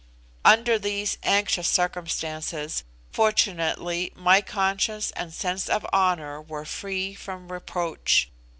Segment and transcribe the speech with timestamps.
[0.43, 8.31] Under these anxious circumstances, fortunately, my conscience and sense of honour were free from reproach.